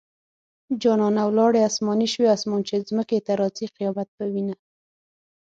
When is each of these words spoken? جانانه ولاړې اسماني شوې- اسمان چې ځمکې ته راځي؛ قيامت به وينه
جانانه 0.81 1.21
ولاړې 1.27 1.59
اسماني 1.69 2.07
شوې- 2.13 2.27
اسمان 2.35 2.61
چې 2.67 2.85
ځمکې 2.89 3.17
ته 3.25 3.31
راځي؛ 3.41 3.67
قيامت 3.77 4.07
به 4.17 4.25
وينه 4.33 4.55